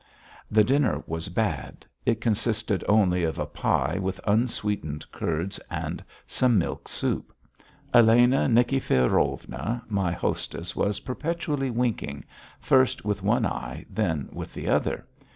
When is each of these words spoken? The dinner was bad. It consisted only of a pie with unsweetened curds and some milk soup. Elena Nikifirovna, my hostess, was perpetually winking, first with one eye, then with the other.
The 0.49 0.63
dinner 0.63 1.03
was 1.05 1.29
bad. 1.29 1.85
It 2.07 2.21
consisted 2.21 2.83
only 2.89 3.23
of 3.23 3.37
a 3.37 3.45
pie 3.45 3.99
with 4.01 4.19
unsweetened 4.25 5.05
curds 5.11 5.59
and 5.69 6.03
some 6.25 6.57
milk 6.57 6.87
soup. 6.87 7.31
Elena 7.93 8.47
Nikifirovna, 8.47 9.83
my 9.87 10.11
hostess, 10.11 10.75
was 10.75 11.01
perpetually 11.01 11.69
winking, 11.69 12.25
first 12.59 13.05
with 13.05 13.21
one 13.21 13.45
eye, 13.45 13.85
then 13.91 14.27
with 14.31 14.55
the 14.55 14.67
other. 14.67 15.05